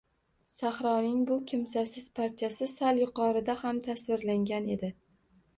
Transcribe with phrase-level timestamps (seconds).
[0.51, 4.95] Sahroning bu kimsasiz parchasi sal yuqorida ham tasvirlangan edi